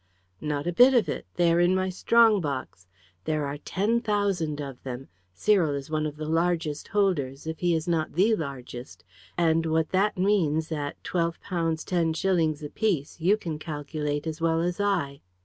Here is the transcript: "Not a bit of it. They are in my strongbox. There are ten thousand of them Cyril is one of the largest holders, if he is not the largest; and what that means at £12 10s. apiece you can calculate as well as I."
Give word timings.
"Not 0.41 0.65
a 0.65 0.73
bit 0.73 0.95
of 0.95 1.07
it. 1.07 1.27
They 1.35 1.53
are 1.53 1.59
in 1.59 1.75
my 1.75 1.89
strongbox. 1.89 2.87
There 3.25 3.45
are 3.45 3.59
ten 3.59 3.99
thousand 4.01 4.59
of 4.59 4.81
them 4.81 5.09
Cyril 5.31 5.75
is 5.75 5.91
one 5.91 6.07
of 6.07 6.15
the 6.15 6.25
largest 6.27 6.87
holders, 6.87 7.45
if 7.45 7.59
he 7.59 7.75
is 7.75 7.87
not 7.87 8.13
the 8.13 8.35
largest; 8.35 9.03
and 9.37 9.67
what 9.67 9.89
that 9.89 10.17
means 10.17 10.71
at 10.71 11.03
£12 11.03 11.35
10s. 11.43 12.63
apiece 12.65 13.21
you 13.21 13.37
can 13.37 13.59
calculate 13.59 14.25
as 14.25 14.41
well 14.41 14.59
as 14.61 14.79
I." 14.81 15.21